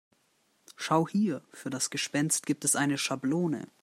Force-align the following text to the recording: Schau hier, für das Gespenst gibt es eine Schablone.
Schau 0.77 1.07
hier, 1.07 1.43
für 1.53 1.69
das 1.69 1.91
Gespenst 1.91 2.47
gibt 2.47 2.65
es 2.65 2.75
eine 2.75 2.97
Schablone. 2.97 3.67